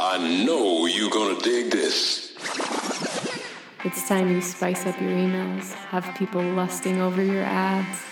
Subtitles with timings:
[0.00, 2.32] I know you're gonna dig this.
[3.84, 8.02] It's time you spice up your emails, have people lusting over your ads,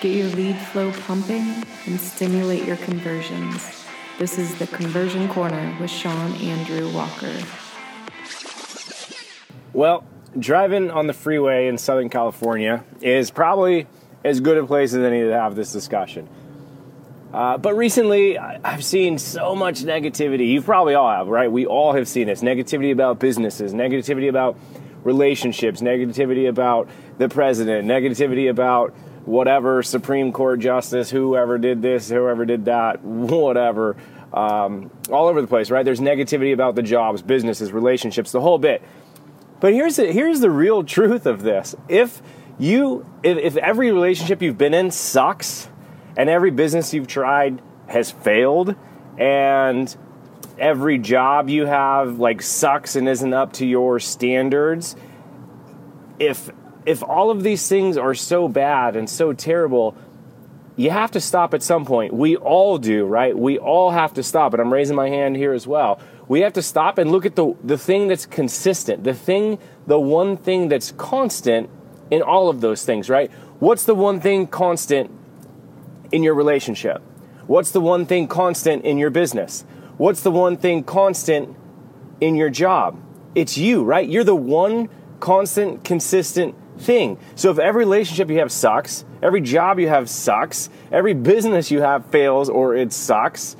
[0.00, 3.86] get your lead flow pumping, and stimulate your conversions.
[4.18, 7.36] This is the Conversion Corner with Sean Andrew Walker.
[9.74, 10.04] Well,
[10.38, 13.86] driving on the freeway in Southern California is probably
[14.24, 16.30] as good a place as any to have this discussion.
[17.36, 20.48] Uh, but recently, I've seen so much negativity.
[20.48, 21.52] You probably all have, right?
[21.52, 24.56] We all have seen this negativity about businesses, negativity about
[25.04, 28.94] relationships, negativity about the president, negativity about
[29.26, 33.98] whatever Supreme Court justice, whoever did this, whoever did that, whatever.
[34.32, 35.84] Um, all over the place, right?
[35.84, 38.82] There's negativity about the jobs, businesses, relationships, the whole bit.
[39.60, 41.74] But here's the, here's the real truth of this.
[41.86, 42.22] If
[42.58, 45.68] you if, if every relationship you've been in sucks,
[46.16, 48.74] and every business you've tried has failed
[49.18, 49.96] and
[50.58, 54.96] every job you have like sucks and isn't up to your standards.
[56.18, 56.50] If
[56.84, 59.96] if all of these things are so bad and so terrible
[60.78, 62.12] you have to stop at some point.
[62.12, 63.36] We all do right?
[63.36, 66.00] We all have to stop and i'm raising my hand here as well.
[66.28, 70.00] We have to stop and look at the the thing that's consistent the thing the
[70.00, 71.70] one thing that's constant
[72.10, 73.30] in all of those things right?
[73.58, 75.10] What's the one thing constant
[76.12, 77.02] in your relationship?
[77.46, 79.64] What's the one thing constant in your business?
[79.96, 81.56] What's the one thing constant
[82.20, 83.00] in your job?
[83.34, 84.08] It's you, right?
[84.08, 84.88] You're the one
[85.20, 87.18] constant, consistent thing.
[87.34, 91.80] So if every relationship you have sucks, every job you have sucks, every business you
[91.80, 93.56] have fails or it sucks,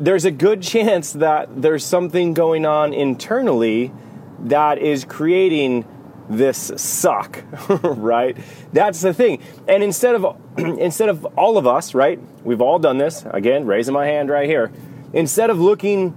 [0.00, 3.92] there's a good chance that there's something going on internally
[4.40, 5.86] that is creating
[6.28, 7.42] this suck,
[7.82, 8.36] right?
[8.72, 9.40] That's the thing.
[9.68, 12.18] And instead of instead of all of us, right?
[12.44, 13.24] We've all done this.
[13.30, 14.72] Again, raising my hand right here.
[15.12, 16.14] Instead of looking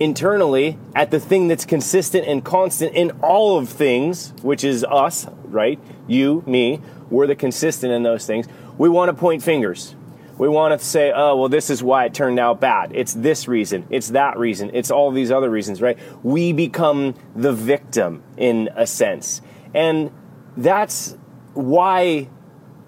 [0.00, 5.26] internally at the thing that's consistent and constant in all of things, which is us,
[5.44, 5.78] right?
[6.06, 8.46] You, me, we're the consistent in those things.
[8.76, 9.94] We want to point fingers.
[10.38, 12.92] We want to say, oh, well, this is why it turned out bad.
[12.94, 13.86] It's this reason.
[13.90, 14.70] It's that reason.
[14.72, 15.98] It's all these other reasons, right?
[16.22, 19.42] We become the victim in a sense.
[19.74, 20.12] And
[20.56, 21.16] that's
[21.54, 22.28] why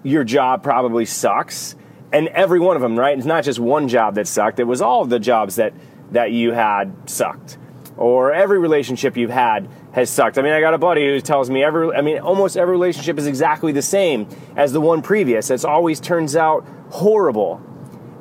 [0.03, 1.75] your job probably sucks.
[2.13, 3.17] And every one of them, right?
[3.17, 4.59] It's not just one job that sucked.
[4.59, 5.73] It was all the jobs that,
[6.11, 7.57] that you had sucked.
[7.97, 10.37] Or every relationship you've had has sucked.
[10.37, 13.19] I mean, I got a buddy who tells me every, I mean, almost every relationship
[13.19, 15.49] is exactly the same as the one previous.
[15.49, 17.61] It always turns out horrible.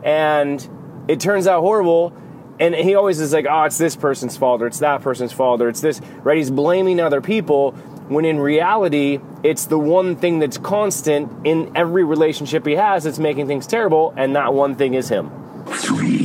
[0.02, 0.68] And
[1.08, 2.12] it turns out horrible.
[2.58, 5.62] And he always is like, oh, it's this person's fault, or it's that person's fault,
[5.62, 6.36] or it's this, right?
[6.36, 7.74] He's blaming other people
[8.10, 13.20] when in reality, it's the one thing that's constant in every relationship he has that's
[13.20, 15.30] making things terrible, and that one thing is him.
[15.66, 16.19] Three,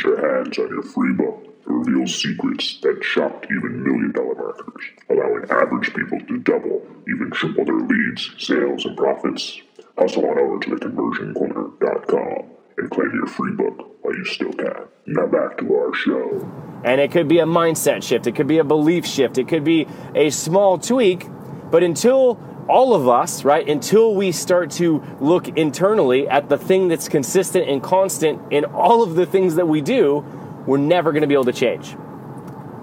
[0.00, 4.34] get your hands on your free book that reveals secrets that shocked even million dollar
[4.34, 9.60] marketers, allowing average people to double, even triple their leads, sales, and profits
[9.98, 14.84] Hustle on over to theconversioncorner.com and claim your free book while you still can.
[15.04, 16.80] Now back to our show.
[16.84, 19.64] And it could be a mindset shift, it could be a belief shift, it could
[19.64, 21.26] be a small tweak,
[21.70, 22.36] but until
[22.70, 27.68] all of us, right, until we start to look internally at the thing that's consistent
[27.68, 30.24] and constant in all of the things that we do,
[30.66, 31.96] we're never going to be able to change.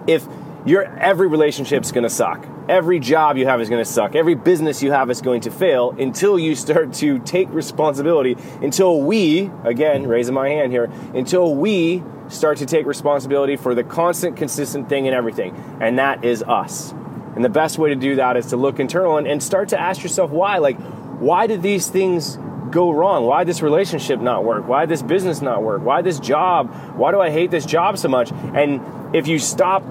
[0.06, 0.28] If
[0.66, 2.46] your every relationship's going to suck.
[2.68, 4.16] Every job you have is going to suck.
[4.16, 8.36] Every business you have is going to fail until you start to take responsibility.
[8.62, 13.86] Until we, again, raising my hand here, until we start to take responsibility for the
[13.86, 15.56] constant, consistent thing in everything.
[15.80, 16.94] And that is us.
[17.38, 19.80] And the best way to do that is to look internal and, and start to
[19.80, 20.58] ask yourself why.
[20.58, 20.76] Like,
[21.20, 22.36] why did these things
[22.72, 23.26] go wrong?
[23.26, 24.68] Why this relationship not work?
[24.68, 25.84] Why this business not work?
[25.84, 26.74] Why this job?
[26.96, 28.32] Why do I hate this job so much?
[28.32, 29.84] And if you stop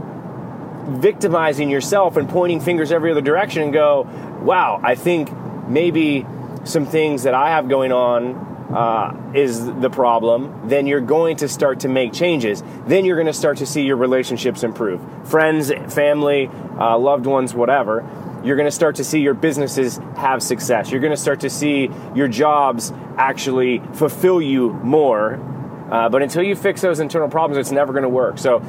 [0.89, 4.03] victimizing yourself and pointing fingers every other direction and go,
[4.43, 5.31] wow, I think
[5.69, 6.27] maybe
[6.65, 11.49] some things that I have going on uh, is the problem, then you're going to
[11.49, 12.63] start to make changes.
[12.87, 15.01] Then you're going to start to see your relationships improve.
[15.29, 16.49] Friends, family,
[16.79, 18.05] uh, loved ones, whatever.
[18.45, 20.91] You're going to start to see your businesses have success.
[20.91, 25.35] You're going to start to see your jobs actually fulfill you more.
[25.91, 28.39] Uh, but until you fix those internal problems, it's never going to work.
[28.39, 28.61] So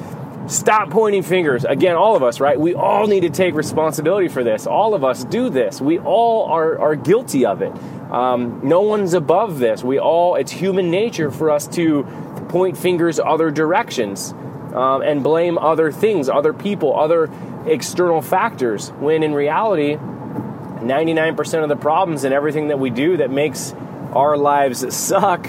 [0.47, 1.65] Stop pointing fingers.
[1.65, 2.57] Again, all of us, right?
[2.57, 4.65] We all need to take responsibility for this.
[4.65, 5.81] All of us do this.
[5.81, 7.73] We all are, are guilty of it.
[8.09, 9.83] Um, no one's above this.
[9.83, 12.03] We all, it's human nature for us to
[12.47, 14.31] point fingers other directions
[14.73, 17.29] um, and blame other things, other people, other
[17.65, 23.29] external factors, when in reality, 99% of the problems and everything that we do that
[23.29, 23.73] makes
[24.13, 25.45] our lives suck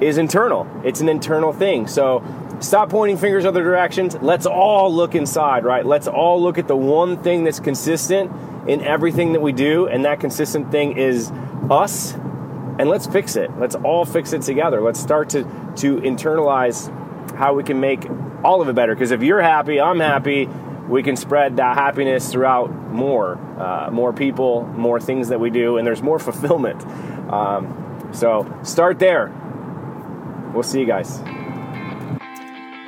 [0.00, 0.66] is internal.
[0.84, 1.86] It's an internal thing.
[1.86, 2.24] So
[2.62, 4.16] stop pointing fingers other directions.
[4.20, 5.84] Let's all look inside, right?
[5.84, 8.30] Let's all look at the one thing that's consistent
[8.68, 11.30] in everything that we do, and that consistent thing is
[11.70, 12.14] us.
[12.14, 13.50] And let's fix it.
[13.58, 14.80] Let's all fix it together.
[14.80, 15.42] Let's start to
[15.76, 16.90] to internalize
[17.36, 18.06] how we can make
[18.44, 18.94] all of it better.
[18.94, 20.48] Because if you're happy, I'm happy.
[20.88, 25.76] We can spread that happiness throughout more, uh, more people, more things that we do,
[25.76, 26.82] and there's more fulfillment.
[27.32, 29.32] Um, so start there.
[30.52, 31.22] We'll see you guys.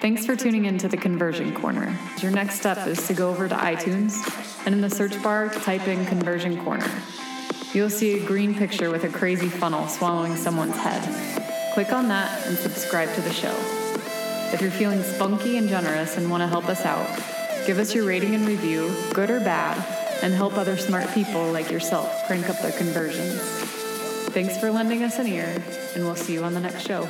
[0.05, 1.99] Thanks for tuning in to the Conversion Corner.
[2.21, 4.13] Your next step is to go over to iTunes
[4.67, 6.87] and in the search bar, type in Conversion Corner.
[7.73, 11.03] You'll see a green picture with a crazy funnel swallowing someone's head.
[11.73, 13.57] Click on that and subscribe to the show.
[14.53, 17.09] If you're feeling spunky and generous and want to help us out,
[17.67, 19.83] give us your rating and review, good or bad,
[20.23, 23.41] and help other smart people like yourself crank up their conversions.
[24.35, 25.65] Thanks for lending us an ear,
[25.95, 27.09] and we'll see you on the next show.